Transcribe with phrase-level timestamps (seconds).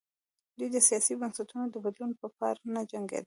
[0.57, 3.19] دوی د سیاسي بنسټونو د بدلون په پار نه جنګېدل.